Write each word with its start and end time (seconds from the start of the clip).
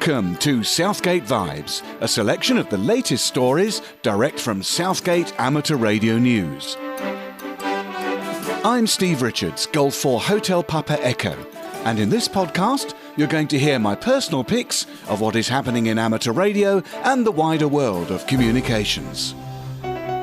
Welcome 0.00 0.36
to 0.36 0.64
Southgate 0.64 1.24
Vibes, 1.24 1.82
a 2.00 2.08
selection 2.08 2.56
of 2.56 2.70
the 2.70 2.78
latest 2.78 3.26
stories 3.26 3.82
direct 4.00 4.40
from 4.40 4.62
Southgate 4.62 5.38
Amateur 5.38 5.76
Radio 5.76 6.16
News. 6.16 6.78
I'm 8.64 8.86
Steve 8.86 9.20
Richards, 9.20 9.66
Golf 9.66 9.94
4 9.94 10.18
Hotel 10.22 10.62
Papa 10.62 10.96
Echo, 11.04 11.36
and 11.84 11.98
in 11.98 12.08
this 12.08 12.28
podcast, 12.28 12.94
you're 13.18 13.28
going 13.28 13.48
to 13.48 13.58
hear 13.58 13.78
my 13.78 13.94
personal 13.94 14.42
picks 14.42 14.86
of 15.06 15.20
what 15.20 15.36
is 15.36 15.48
happening 15.48 15.84
in 15.84 15.98
amateur 15.98 16.32
radio 16.32 16.82
and 17.04 17.26
the 17.26 17.30
wider 17.30 17.68
world 17.68 18.10
of 18.10 18.26
communications. 18.26 19.34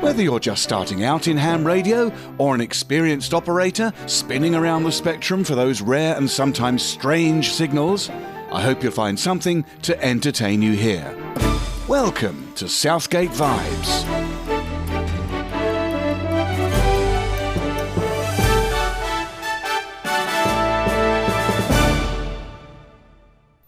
Whether 0.01 0.23
you're 0.23 0.39
just 0.39 0.63
starting 0.63 1.03
out 1.03 1.27
in 1.27 1.37
ham 1.37 1.63
radio 1.63 2.11
or 2.39 2.55
an 2.55 2.61
experienced 2.61 3.31
operator 3.35 3.93
spinning 4.07 4.55
around 4.55 4.85
the 4.85 4.91
spectrum 4.91 5.43
for 5.43 5.53
those 5.53 5.81
rare 5.81 6.15
and 6.15 6.27
sometimes 6.27 6.81
strange 6.81 7.51
signals, 7.51 8.09
I 8.49 8.61
hope 8.61 8.81
you'll 8.81 8.93
find 8.93 9.19
something 9.19 9.65
to 9.81 10.01
entertain 10.01 10.61
you 10.61 10.71
here. 10.71 11.13
Welcome 11.87 12.53
to 12.55 12.69
Southgate 12.69 13.31
Vibes. 13.31 14.05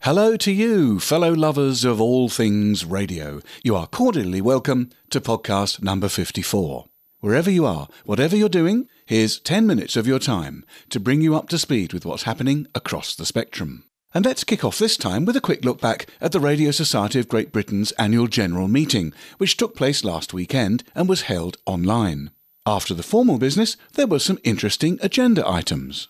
Hello 0.04 0.38
to 0.38 0.52
you, 0.52 1.00
fellow 1.02 1.34
lovers 1.34 1.84
of 1.84 2.00
all 2.00 2.30
things 2.30 2.86
radio. 2.86 3.42
You 3.64 3.76
are 3.76 3.86
cordially 3.86 4.40
welcome 4.40 4.92
to 5.10 5.20
podcast 5.20 5.84
number 5.84 6.08
54. 6.08 6.86
Wherever 7.20 7.52
you 7.52 7.66
are, 7.66 7.90
whatever 8.06 8.38
you're 8.38 8.48
doing, 8.48 8.88
here's 9.06 9.42
10 9.42 9.68
minutes 9.68 9.98
of 9.98 10.08
your 10.08 10.20
time 10.20 10.64
to 10.90 11.02
bring 11.02 11.20
you 11.20 11.36
up 11.36 11.50
to 11.50 11.58
speed 11.58 11.92
with 11.92 12.06
what's 12.06 12.24
happening 12.24 12.66
across 12.74 13.14
the 13.14 13.26
spectrum. 13.26 13.89
And 14.14 14.26
let's 14.26 14.44
kick 14.44 14.66
off 14.66 14.80
this 14.80 14.98
time 14.98 15.24
with 15.24 15.36
a 15.36 15.42
quick 15.42 15.64
look 15.64 15.80
back 15.80 16.08
at 16.20 16.32
the 16.32 16.40
Radio 16.40 16.72
Society 16.72 17.20
of 17.20 17.28
Great 17.28 17.52
Britain's 17.52 17.92
annual 17.94 18.26
general 18.26 18.68
meeting, 18.68 19.14
which 19.38 19.56
took 19.56 19.76
place 19.76 20.04
last 20.04 20.34
weekend 20.34 20.84
and 20.96 21.08
was 21.08 21.24
held 21.24 21.58
online. 21.68 22.32
After 22.66 22.96
the 22.96 23.04
formal 23.04 23.38
business, 23.38 23.78
there 23.94 24.08
were 24.08 24.20
some 24.20 24.40
interesting 24.44 24.98
agenda 25.02 25.48
items. 25.48 26.08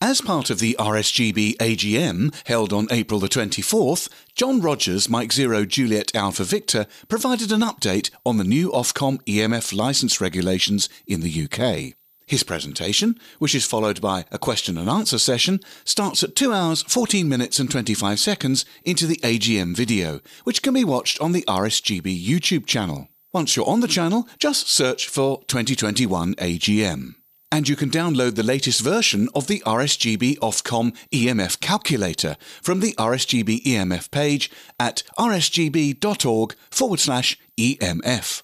As 0.00 0.20
part 0.20 0.48
of 0.48 0.60
the 0.60 0.76
RSGB 0.78 1.56
AGM 1.56 2.32
held 2.46 2.72
on 2.72 2.86
April 2.90 3.18
the 3.18 3.28
24th, 3.28 4.08
John 4.36 4.60
Rogers, 4.60 5.08
Mike 5.08 5.32
Zero 5.32 5.64
Juliet 5.64 6.14
Alpha 6.14 6.44
Victor 6.44 6.86
provided 7.08 7.50
an 7.50 7.62
update 7.62 8.10
on 8.24 8.36
the 8.36 8.44
new 8.44 8.70
Ofcom 8.70 9.20
EMF 9.24 9.76
licence 9.76 10.20
regulations 10.20 10.88
in 11.06 11.20
the 11.20 11.44
UK. 11.44 11.97
His 12.28 12.42
presentation, 12.42 13.18
which 13.38 13.54
is 13.54 13.64
followed 13.64 14.02
by 14.02 14.26
a 14.30 14.38
question 14.38 14.76
and 14.76 14.88
answer 14.88 15.18
session, 15.18 15.60
starts 15.84 16.22
at 16.22 16.36
2 16.36 16.52
hours 16.52 16.82
14 16.82 17.26
minutes 17.26 17.58
and 17.58 17.70
25 17.70 18.20
seconds 18.20 18.66
into 18.84 19.06
the 19.06 19.16
AGM 19.24 19.74
video, 19.74 20.20
which 20.44 20.62
can 20.62 20.74
be 20.74 20.84
watched 20.84 21.18
on 21.22 21.32
the 21.32 21.42
RSGB 21.48 22.22
YouTube 22.22 22.66
channel. 22.66 23.08
Once 23.32 23.56
you're 23.56 23.66
on 23.66 23.80
the 23.80 23.88
channel, 23.88 24.28
just 24.38 24.68
search 24.68 25.08
for 25.08 25.42
2021 25.48 26.34
AGM. 26.34 27.14
And 27.50 27.66
you 27.66 27.76
can 27.76 27.88
download 27.88 28.34
the 28.34 28.42
latest 28.42 28.82
version 28.82 29.30
of 29.34 29.46
the 29.46 29.62
RSGB 29.64 30.36
Ofcom 30.40 30.94
EMF 31.10 31.60
calculator 31.60 32.36
from 32.62 32.80
the 32.80 32.92
RSGB 32.98 33.62
EMF 33.62 34.10
page 34.10 34.50
at 34.78 35.02
rsgb.org 35.18 36.54
forward 36.70 37.00
slash 37.00 37.38
EMF. 37.58 38.42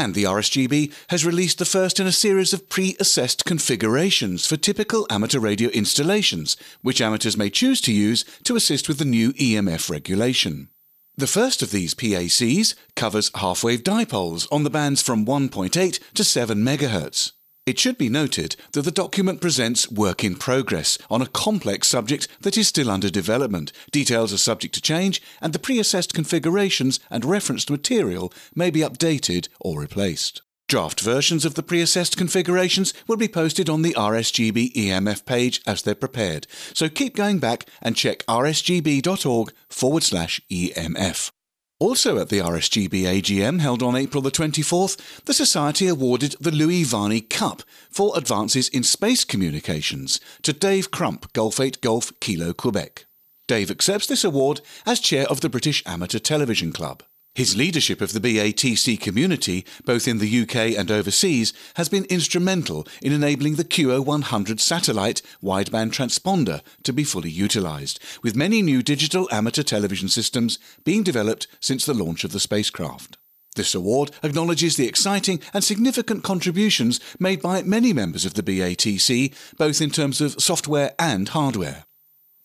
And 0.00 0.14
the 0.14 0.24
RSGB 0.24 0.94
has 1.10 1.26
released 1.26 1.58
the 1.58 1.66
first 1.66 2.00
in 2.00 2.06
a 2.06 2.10
series 2.10 2.54
of 2.54 2.70
pre 2.70 2.96
assessed 2.98 3.44
configurations 3.44 4.46
for 4.46 4.56
typical 4.56 5.06
amateur 5.10 5.38
radio 5.38 5.68
installations, 5.72 6.56
which 6.80 7.02
amateurs 7.02 7.36
may 7.36 7.50
choose 7.50 7.82
to 7.82 7.92
use 7.92 8.24
to 8.44 8.56
assist 8.56 8.88
with 8.88 8.96
the 8.96 9.04
new 9.04 9.34
EMF 9.34 9.90
regulation. 9.90 10.70
The 11.18 11.26
first 11.26 11.60
of 11.60 11.70
these 11.70 11.94
PACs 11.94 12.74
covers 12.96 13.30
half 13.34 13.62
wave 13.62 13.82
dipoles 13.82 14.48
on 14.50 14.64
the 14.64 14.70
bands 14.70 15.02
from 15.02 15.26
1.8 15.26 16.00
to 16.14 16.24
7 16.24 16.64
MHz. 16.64 17.32
It 17.70 17.78
should 17.78 17.98
be 17.98 18.08
noted 18.08 18.56
that 18.72 18.82
the 18.82 18.90
document 18.90 19.40
presents 19.40 19.88
work 19.88 20.24
in 20.24 20.34
progress 20.34 20.98
on 21.08 21.22
a 21.22 21.28
complex 21.28 21.86
subject 21.86 22.26
that 22.40 22.58
is 22.58 22.66
still 22.66 22.90
under 22.90 23.08
development. 23.08 23.70
Details 23.92 24.32
are 24.32 24.38
subject 24.38 24.74
to 24.74 24.80
change, 24.80 25.22
and 25.40 25.52
the 25.52 25.60
pre 25.60 25.78
assessed 25.78 26.12
configurations 26.12 26.98
and 27.10 27.24
referenced 27.24 27.70
material 27.70 28.32
may 28.56 28.70
be 28.70 28.80
updated 28.80 29.46
or 29.60 29.80
replaced. 29.80 30.42
Draft 30.66 31.00
versions 31.00 31.44
of 31.44 31.54
the 31.54 31.62
pre 31.62 31.80
assessed 31.80 32.16
configurations 32.16 32.92
will 33.06 33.16
be 33.16 33.28
posted 33.28 33.70
on 33.70 33.82
the 33.82 33.94
RSGB 33.94 34.72
EMF 34.72 35.24
page 35.24 35.60
as 35.64 35.82
they're 35.82 35.94
prepared, 35.94 36.48
so 36.74 36.88
keep 36.88 37.14
going 37.14 37.38
back 37.38 37.66
and 37.80 37.94
check 37.94 38.26
rsgb.org 38.26 39.52
forward 39.68 40.02
slash 40.02 40.40
EMF. 40.50 41.30
Also 41.80 42.18
at 42.18 42.28
the 42.28 42.40
RSGB 42.40 43.04
AGM 43.04 43.60
held 43.60 43.82
on 43.82 43.96
April 43.96 44.20
the 44.20 44.30
24th, 44.30 45.24
the 45.24 45.32
Society 45.32 45.88
awarded 45.88 46.36
the 46.38 46.50
Louis 46.50 46.84
Varney 46.84 47.22
Cup 47.22 47.62
for 47.88 48.12
advances 48.18 48.68
in 48.68 48.82
space 48.82 49.24
communications 49.24 50.20
to 50.42 50.52
Dave 50.52 50.90
Crump, 50.90 51.32
Golf 51.32 51.58
8 51.58 51.80
Golf 51.80 52.12
Kilo 52.20 52.52
Quebec. 52.52 53.06
Dave 53.48 53.70
accepts 53.70 54.06
this 54.06 54.24
award 54.24 54.60
as 54.84 55.00
chair 55.00 55.26
of 55.28 55.40
the 55.40 55.48
British 55.48 55.82
Amateur 55.86 56.18
Television 56.18 56.70
Club. 56.70 57.02
His 57.34 57.56
leadership 57.56 58.00
of 58.00 58.12
the 58.12 58.20
BATC 58.20 59.00
community, 59.00 59.64
both 59.84 60.08
in 60.08 60.18
the 60.18 60.42
UK 60.42 60.76
and 60.76 60.90
overseas, 60.90 61.52
has 61.74 61.88
been 61.88 62.04
instrumental 62.06 62.86
in 63.00 63.12
enabling 63.12 63.54
the 63.54 63.64
QO100 63.64 64.58
satellite 64.58 65.22
wideband 65.42 65.92
transponder 65.92 66.60
to 66.82 66.92
be 66.92 67.04
fully 67.04 67.30
utilised, 67.30 68.00
with 68.22 68.34
many 68.34 68.62
new 68.62 68.82
digital 68.82 69.28
amateur 69.30 69.62
television 69.62 70.08
systems 70.08 70.58
being 70.84 71.04
developed 71.04 71.46
since 71.60 71.86
the 71.86 71.94
launch 71.94 72.24
of 72.24 72.32
the 72.32 72.40
spacecraft. 72.40 73.16
This 73.54 73.74
award 73.74 74.10
acknowledges 74.22 74.76
the 74.76 74.88
exciting 74.88 75.40
and 75.54 75.62
significant 75.62 76.24
contributions 76.24 76.98
made 77.18 77.42
by 77.42 77.62
many 77.62 77.92
members 77.92 78.24
of 78.24 78.34
the 78.34 78.42
BATC, 78.42 79.34
both 79.56 79.80
in 79.80 79.90
terms 79.90 80.20
of 80.20 80.40
software 80.42 80.94
and 80.98 81.28
hardware. 81.28 81.84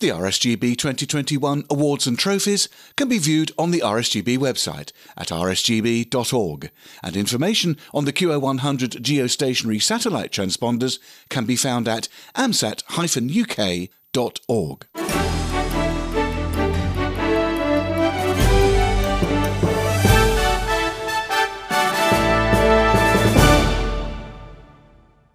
The 0.02 0.10
RSGB 0.10 0.78
2021 0.78 1.68
awards 1.70 2.06
and 2.06 2.20
trophies 2.20 2.68
can 2.98 3.08
be 3.08 3.18
viewed 3.18 3.54
on 3.58 3.72
the 3.72 3.80
RSGB 3.80 4.38
website 4.38 4.92
at 5.16 5.30
rsgb.org, 5.30 6.70
and 7.02 7.16
information 7.16 7.78
on 7.94 8.04
the 8.04 8.12
QO100 8.12 9.02
geostationary 9.02 9.82
satellite 9.82 10.34
transponders 10.34 11.00
can 11.30 11.46
be 11.46 11.56
found 11.56 11.88
at 11.88 12.10
amsat-uk.org. 12.36 14.86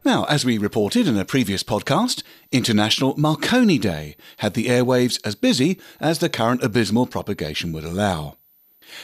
Now, 0.03 0.25
as 0.25 0.44
we 0.44 0.59
reported 0.59 1.06
in 1.06 1.16
a 1.16 1.25
previous 1.25 1.62
podcast, 1.62 2.25
International 2.53 3.15
Marconi 3.16 3.78
Day 3.78 4.16
had 4.38 4.55
the 4.55 4.66
airwaves 4.66 5.21
as 5.25 5.37
busy 5.37 5.78
as 6.00 6.19
the 6.19 6.28
current 6.28 6.65
abysmal 6.65 7.06
propagation 7.06 7.72
would 7.72 7.84
allow. 7.84 8.38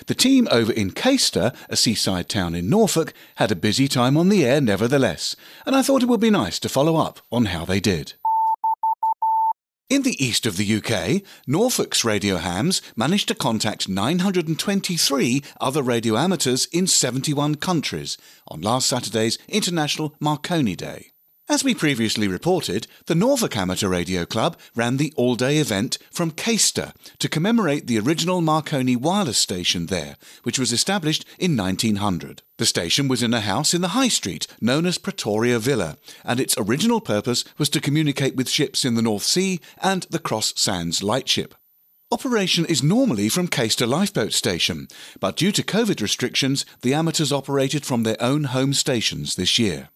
The 0.06 0.16
team 0.16 0.48
over 0.50 0.72
in 0.72 0.90
Caister, 0.90 1.54
a 1.68 1.76
seaside 1.76 2.28
town 2.28 2.56
in 2.56 2.68
Norfolk, 2.68 3.14
had 3.36 3.52
a 3.52 3.56
busy 3.56 3.86
time 3.86 4.16
on 4.16 4.30
the 4.30 4.44
air 4.44 4.60
nevertheless, 4.60 5.36
and 5.64 5.76
I 5.76 5.82
thought 5.82 6.02
it 6.02 6.08
would 6.08 6.20
be 6.20 6.30
nice 6.30 6.58
to 6.58 6.68
follow 6.68 6.96
up 6.96 7.20
on 7.30 7.46
how 7.46 7.64
they 7.64 7.78
did. 7.78 8.14
In 9.88 10.02
the 10.02 10.22
east 10.24 10.46
of 10.46 10.56
the 10.56 10.76
UK, 10.78 11.22
Norfolk's 11.46 12.04
radio 12.04 12.38
hams 12.38 12.82
managed 12.96 13.28
to 13.28 13.36
contact 13.36 13.88
923 13.88 15.44
other 15.60 15.82
radio 15.84 16.16
amateurs 16.16 16.66
in 16.72 16.88
71 16.88 17.54
countries 17.54 18.18
on 18.48 18.60
last 18.60 18.88
Saturday's 18.88 19.38
International 19.48 20.12
Marconi 20.18 20.74
Day. 20.74 21.12
As 21.48 21.62
we 21.62 21.76
previously 21.76 22.26
reported, 22.26 22.88
the 23.06 23.14
Norfolk 23.14 23.56
Amateur 23.56 23.88
Radio 23.88 24.24
Club 24.26 24.58
ran 24.74 24.96
the 24.96 25.12
all 25.14 25.36
day 25.36 25.58
event 25.58 25.96
from 26.10 26.32
Caister 26.32 26.92
to 27.20 27.28
commemorate 27.28 27.86
the 27.86 28.00
original 28.00 28.40
Marconi 28.40 28.96
wireless 28.96 29.38
station 29.38 29.86
there, 29.86 30.16
which 30.42 30.58
was 30.58 30.72
established 30.72 31.24
in 31.38 31.56
1900. 31.56 32.42
The 32.58 32.66
station 32.66 33.06
was 33.06 33.22
in 33.22 33.32
a 33.32 33.42
house 33.42 33.74
in 33.74 33.80
the 33.80 33.94
High 33.94 34.08
Street 34.08 34.48
known 34.60 34.86
as 34.86 34.98
Pretoria 34.98 35.60
Villa, 35.60 35.98
and 36.24 36.40
its 36.40 36.58
original 36.58 37.00
purpose 37.00 37.44
was 37.58 37.68
to 37.68 37.80
communicate 37.80 38.34
with 38.34 38.50
ships 38.50 38.84
in 38.84 38.96
the 38.96 39.02
North 39.02 39.22
Sea 39.22 39.60
and 39.80 40.02
the 40.10 40.18
Cross 40.18 40.54
Sands 40.56 41.00
lightship. 41.00 41.54
Operation 42.10 42.66
is 42.66 42.82
normally 42.82 43.28
from 43.28 43.46
Caister 43.46 43.86
Lifeboat 43.86 44.32
Station, 44.32 44.88
but 45.20 45.36
due 45.36 45.52
to 45.52 45.62
COVID 45.62 46.00
restrictions, 46.00 46.66
the 46.82 46.92
amateurs 46.92 47.32
operated 47.32 47.86
from 47.86 48.02
their 48.02 48.20
own 48.20 48.44
home 48.44 48.74
stations 48.74 49.36
this 49.36 49.60
year. 49.60 49.90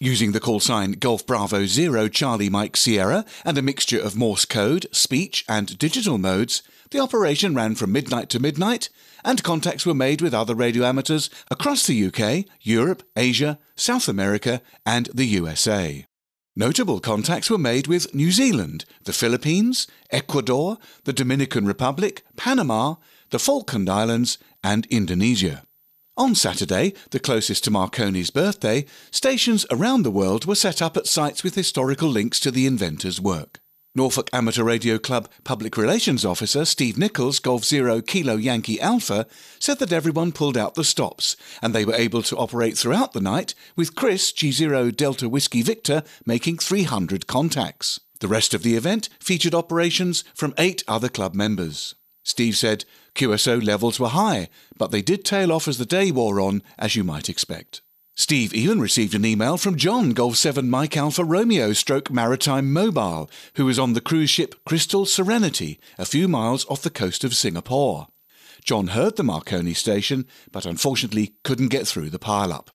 Using 0.00 0.30
the 0.30 0.38
call 0.38 0.60
sign 0.60 0.92
Golf 0.92 1.26
Bravo 1.26 1.66
Zero 1.66 2.06
Charlie 2.06 2.48
Mike 2.48 2.76
Sierra 2.76 3.24
and 3.44 3.58
a 3.58 3.62
mixture 3.62 4.00
of 4.00 4.14
Morse 4.14 4.44
code, 4.44 4.86
speech, 4.92 5.44
and 5.48 5.76
digital 5.76 6.18
modes, 6.18 6.62
the 6.92 7.00
operation 7.00 7.52
ran 7.52 7.74
from 7.74 7.90
midnight 7.90 8.28
to 8.30 8.38
midnight, 8.38 8.90
and 9.24 9.42
contacts 9.42 9.84
were 9.84 9.94
made 9.94 10.22
with 10.22 10.32
other 10.32 10.54
radio 10.54 10.84
amateurs 10.84 11.28
across 11.50 11.84
the 11.84 12.06
UK, 12.06 12.44
Europe, 12.60 13.02
Asia, 13.16 13.58
South 13.74 14.06
America, 14.06 14.62
and 14.86 15.08
the 15.12 15.26
USA. 15.26 16.06
Notable 16.54 17.00
contacts 17.00 17.50
were 17.50 17.58
made 17.58 17.88
with 17.88 18.14
New 18.14 18.30
Zealand, 18.30 18.84
the 19.02 19.12
Philippines, 19.12 19.88
Ecuador, 20.12 20.78
the 21.04 21.12
Dominican 21.12 21.66
Republic, 21.66 22.22
Panama, 22.36 22.94
the 23.30 23.40
Falkland 23.40 23.90
Islands, 23.90 24.38
and 24.62 24.86
Indonesia. 24.86 25.64
On 26.18 26.34
Saturday, 26.34 26.94
the 27.10 27.20
closest 27.20 27.62
to 27.62 27.70
Marconi's 27.70 28.30
birthday, 28.30 28.86
stations 29.12 29.64
around 29.70 30.02
the 30.02 30.10
world 30.10 30.46
were 30.46 30.56
set 30.56 30.82
up 30.82 30.96
at 30.96 31.06
sites 31.06 31.44
with 31.44 31.54
historical 31.54 32.08
links 32.08 32.40
to 32.40 32.50
the 32.50 32.66
inventor's 32.66 33.20
work. 33.20 33.60
Norfolk 33.94 34.28
Amateur 34.32 34.64
Radio 34.64 34.98
Club 34.98 35.30
Public 35.44 35.76
Relations 35.76 36.24
Officer 36.24 36.64
Steve 36.64 36.98
Nichols, 36.98 37.38
Golf 37.38 37.64
Zero 37.64 38.00
Kilo 38.00 38.34
Yankee 38.34 38.80
Alpha, 38.80 39.28
said 39.60 39.78
that 39.78 39.92
everyone 39.92 40.32
pulled 40.32 40.56
out 40.56 40.74
the 40.74 40.82
stops 40.82 41.36
and 41.62 41.72
they 41.72 41.84
were 41.84 41.94
able 41.94 42.22
to 42.22 42.36
operate 42.36 42.76
throughout 42.76 43.12
the 43.12 43.20
night, 43.20 43.54
with 43.76 43.94
Chris 43.94 44.32
G0 44.32 44.96
Delta 44.96 45.28
Whiskey 45.28 45.62
Victor 45.62 46.02
making 46.26 46.58
300 46.58 47.28
contacts. 47.28 48.00
The 48.18 48.26
rest 48.26 48.54
of 48.54 48.64
the 48.64 48.74
event 48.74 49.08
featured 49.20 49.54
operations 49.54 50.24
from 50.34 50.52
eight 50.58 50.82
other 50.88 51.08
club 51.08 51.36
members. 51.36 51.94
Steve 52.28 52.58
said 52.58 52.84
QSO 53.14 53.64
levels 53.64 53.98
were 53.98 54.08
high, 54.08 54.50
but 54.76 54.90
they 54.90 55.00
did 55.00 55.24
tail 55.24 55.50
off 55.50 55.66
as 55.66 55.78
the 55.78 55.86
day 55.86 56.10
wore 56.10 56.42
on, 56.42 56.62
as 56.78 56.94
you 56.94 57.02
might 57.02 57.30
expect. 57.30 57.80
Steve 58.14 58.52
even 58.52 58.82
received 58.82 59.14
an 59.14 59.24
email 59.24 59.56
from 59.56 59.76
John, 59.76 60.10
Golf 60.10 60.36
7 60.36 60.68
Mike 60.68 60.94
Alpha 60.94 61.24
Romeo 61.24 61.72
stroke 61.72 62.10
Maritime 62.10 62.70
Mobile, 62.70 63.30
who 63.54 63.64
was 63.64 63.78
on 63.78 63.94
the 63.94 64.02
cruise 64.02 64.28
ship 64.28 64.56
Crystal 64.66 65.06
Serenity, 65.06 65.80
a 65.96 66.04
few 66.04 66.28
miles 66.28 66.66
off 66.68 66.82
the 66.82 66.90
coast 66.90 67.24
of 67.24 67.34
Singapore. 67.34 68.08
John 68.62 68.88
heard 68.88 69.16
the 69.16 69.24
Marconi 69.24 69.72
station, 69.72 70.26
but 70.52 70.66
unfortunately 70.66 71.32
couldn't 71.44 71.68
get 71.68 71.88
through 71.88 72.10
the 72.10 72.18
pile-up. 72.18 72.70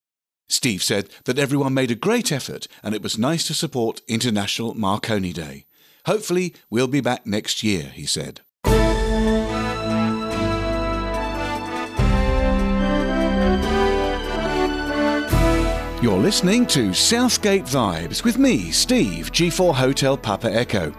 Steve 0.48 0.82
said 0.82 1.10
that 1.26 1.38
everyone 1.38 1.76
made 1.76 1.92
a 1.92 1.96
great 1.96 2.32
effort 2.32 2.68
and 2.82 2.96
it 2.96 3.04
was 3.04 3.20
nice 3.20 3.46
to 3.46 3.54
support 3.54 4.02
International 4.08 4.74
Marconi 4.74 5.32
Day. 5.32 5.68
Hopefully, 6.08 6.56
we'll 6.72 6.88
be 6.88 7.02
back 7.02 7.28
next 7.28 7.62
year, 7.62 7.92
he 7.94 8.08
said. 8.08 8.42
You're 16.04 16.20
listening 16.20 16.68
to 16.68 16.94
Southgate 16.94 17.64
Vibes 17.64 18.24
with 18.26 18.38
me, 18.38 18.72
Steve, 18.72 19.32
G4 19.32 19.74
Hotel 19.74 20.18
Papa 20.18 20.54
Echo. 20.54 20.94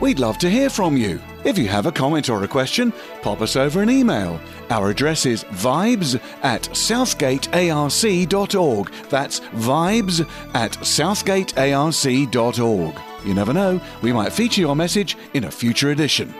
We'd 0.00 0.18
love 0.18 0.38
to 0.38 0.48
hear 0.48 0.70
from 0.70 0.96
you. 0.96 1.20
If 1.44 1.58
you 1.58 1.68
have 1.68 1.84
a 1.84 1.92
comment 1.92 2.30
or 2.30 2.42
a 2.42 2.48
question, 2.48 2.90
pop 3.20 3.42
us 3.42 3.54
over 3.54 3.82
an 3.82 3.90
email. 3.90 4.40
Our 4.70 4.88
address 4.88 5.26
is 5.26 5.44
vibes 5.44 6.18
at 6.42 6.62
southgatearc.org. 6.62 8.92
That's 9.10 9.40
vibes 9.40 10.26
at 10.54 10.72
southgatearc.org. 10.72 13.00
You 13.26 13.34
never 13.34 13.52
know, 13.52 13.78
we 14.00 14.14
might 14.14 14.32
feature 14.32 14.62
your 14.62 14.74
message 14.74 15.18
in 15.34 15.44
a 15.44 15.50
future 15.50 15.90
edition. 15.90 16.32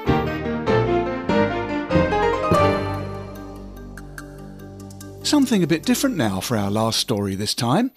Something 5.28 5.62
a 5.62 5.66
bit 5.66 5.82
different 5.82 6.16
now 6.16 6.40
for 6.40 6.56
our 6.56 6.70
last 6.70 6.98
story 6.98 7.34
this 7.34 7.54
time. 7.54 7.90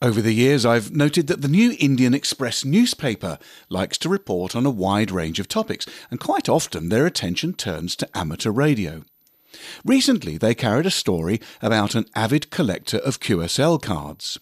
Over 0.00 0.22
the 0.22 0.32
years, 0.32 0.64
I've 0.64 0.94
noted 0.94 1.26
that 1.26 1.42
the 1.42 1.48
New 1.48 1.76
Indian 1.80 2.14
Express 2.14 2.64
newspaper 2.64 3.40
likes 3.68 3.98
to 3.98 4.08
report 4.08 4.54
on 4.54 4.64
a 4.64 4.70
wide 4.70 5.10
range 5.10 5.40
of 5.40 5.48
topics, 5.48 5.84
and 6.12 6.20
quite 6.20 6.48
often 6.48 6.88
their 6.88 7.04
attention 7.04 7.54
turns 7.54 7.96
to 7.96 8.16
amateur 8.16 8.52
radio. 8.52 9.02
Recently, 9.84 10.38
they 10.38 10.54
carried 10.54 10.86
a 10.86 10.92
story 10.92 11.40
about 11.60 11.96
an 11.96 12.06
avid 12.14 12.52
collector 12.52 12.98
of 12.98 13.18
QSL 13.18 13.82
cards. 13.82 14.38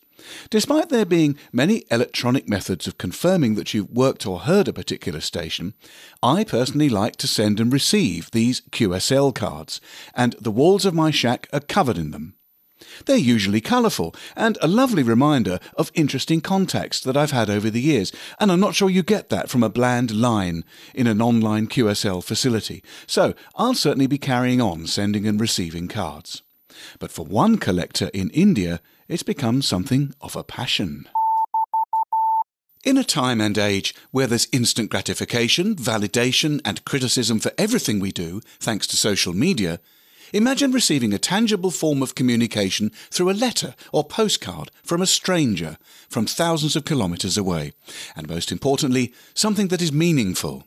Despite 0.50 0.88
there 0.88 1.04
being 1.04 1.36
many 1.52 1.84
electronic 1.90 2.48
methods 2.48 2.86
of 2.86 2.98
confirming 2.98 3.54
that 3.54 3.74
you've 3.74 3.90
worked 3.90 4.26
or 4.26 4.40
heard 4.40 4.68
a 4.68 4.72
particular 4.72 5.20
station, 5.20 5.74
I 6.22 6.44
personally 6.44 6.88
like 6.88 7.16
to 7.16 7.26
send 7.26 7.60
and 7.60 7.72
receive 7.72 8.30
these 8.30 8.62
QSL 8.70 9.34
cards, 9.34 9.80
and 10.14 10.34
the 10.40 10.50
walls 10.50 10.84
of 10.84 10.94
my 10.94 11.10
shack 11.10 11.48
are 11.52 11.60
covered 11.60 11.98
in 11.98 12.10
them. 12.10 12.34
They're 13.06 13.16
usually 13.16 13.60
colourful 13.60 14.14
and 14.36 14.58
a 14.60 14.68
lovely 14.68 15.02
reminder 15.02 15.58
of 15.76 15.90
interesting 15.94 16.40
contacts 16.40 17.00
that 17.00 17.16
I've 17.16 17.30
had 17.30 17.50
over 17.50 17.70
the 17.70 17.80
years, 17.80 18.12
and 18.38 18.50
I'm 18.50 18.60
not 18.60 18.74
sure 18.74 18.90
you 18.90 19.02
get 19.02 19.28
that 19.30 19.48
from 19.48 19.62
a 19.62 19.68
bland 19.68 20.10
line 20.10 20.64
in 20.94 21.06
an 21.06 21.22
online 21.22 21.66
QSL 21.66 22.22
facility. 22.22 22.82
So 23.06 23.34
I'll 23.56 23.74
certainly 23.74 24.06
be 24.06 24.18
carrying 24.18 24.60
on 24.60 24.86
sending 24.86 25.26
and 25.26 25.40
receiving 25.40 25.88
cards. 25.88 26.42
But 26.98 27.10
for 27.10 27.24
one 27.24 27.58
collector 27.58 28.10
in 28.12 28.30
India, 28.30 28.80
it's 29.08 29.22
become 29.22 29.62
something 29.62 30.14
of 30.20 30.36
a 30.36 30.44
passion. 30.44 31.08
In 32.84 32.98
a 32.98 33.04
time 33.04 33.40
and 33.40 33.56
age 33.56 33.94
where 34.10 34.26
there's 34.26 34.48
instant 34.52 34.90
gratification, 34.90 35.74
validation, 35.74 36.60
and 36.64 36.84
criticism 36.84 37.40
for 37.40 37.50
everything 37.56 37.98
we 37.98 38.12
do, 38.12 38.40
thanks 38.60 38.86
to 38.88 38.96
social 38.96 39.32
media, 39.32 39.80
imagine 40.34 40.70
receiving 40.70 41.14
a 41.14 41.18
tangible 41.18 41.70
form 41.70 42.02
of 42.02 42.14
communication 42.14 42.90
through 43.10 43.30
a 43.30 43.32
letter 43.32 43.74
or 43.92 44.04
postcard 44.04 44.70
from 44.82 45.00
a 45.00 45.06
stranger 45.06 45.78
from 46.10 46.26
thousands 46.26 46.76
of 46.76 46.84
kilometres 46.84 47.38
away, 47.38 47.72
and 48.14 48.28
most 48.28 48.52
importantly, 48.52 49.14
something 49.32 49.68
that 49.68 49.80
is 49.82 49.92
meaningful. 49.92 50.64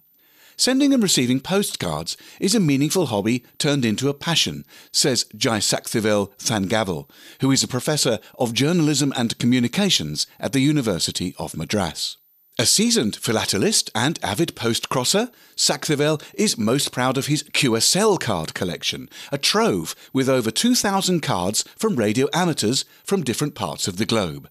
Sending 0.60 0.92
and 0.92 1.04
receiving 1.04 1.40
postcards 1.40 2.18
is 2.40 2.56
a 2.56 2.60
meaningful 2.60 3.06
hobby 3.06 3.46
turned 3.60 3.86
into 3.86 4.10
a 4.10 4.14
passion, 4.14 4.66
says 4.92 5.26
Jai 5.36 5.60
Sakthivel 5.60 6.32
Thangavel, 6.40 7.08
who 7.42 7.52
is 7.52 7.62
a 7.62 7.68
professor 7.68 8.18
of 8.40 8.54
journalism 8.54 9.14
and 9.16 9.38
communications 9.38 10.26
at 10.40 10.54
the 10.54 10.60
University 10.60 11.36
of 11.38 11.56
Madras. 11.56 12.18
A 12.58 12.66
seasoned 12.66 13.16
philatelist 13.16 13.92
and 13.94 14.18
avid 14.24 14.56
postcrosser, 14.56 15.32
Sakthivel 15.56 16.24
is 16.34 16.58
most 16.58 16.92
proud 16.92 17.20
of 17.20 17.28
his 17.28 17.44
QSL 17.44 18.20
card 18.20 18.56
collection, 18.56 19.10
a 19.32 19.38
trove 19.38 19.94
with 20.12 20.28
over 20.28 20.50
2,000 20.50 21.20
cards 21.20 21.66
from 21.78 21.98
radio 21.98 22.28
amateurs 22.34 22.84
from 23.04 23.24
different 23.24 23.54
parts 23.54 23.88
of 23.88 23.98
the 23.98 24.08
globe. 24.08 24.50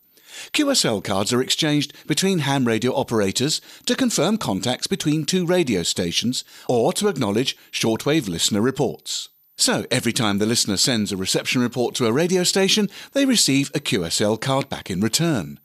QSL 0.52 1.02
cards 1.02 1.32
are 1.32 1.42
exchanged 1.42 1.92
between 2.06 2.40
ham 2.40 2.66
radio 2.66 2.92
operators 2.92 3.60
to 3.86 3.94
confirm 3.94 4.38
contacts 4.38 4.86
between 4.86 5.24
two 5.24 5.46
radio 5.46 5.82
stations 5.82 6.44
or 6.68 6.92
to 6.94 7.08
acknowledge 7.08 7.56
shortwave 7.72 8.28
listener 8.28 8.60
reports. 8.60 9.28
So, 9.58 9.86
every 9.90 10.12
time 10.12 10.38
the 10.38 10.46
listener 10.46 10.76
sends 10.76 11.12
a 11.12 11.16
reception 11.16 11.62
report 11.62 11.94
to 11.94 12.06
a 12.06 12.12
radio 12.12 12.44
station, 12.44 12.90
they 13.12 13.24
receive 13.24 13.70
a 13.74 13.80
QSL 13.80 14.40
card 14.40 14.68
back 14.68 14.90
in 14.90 15.00
return. 15.00 15.60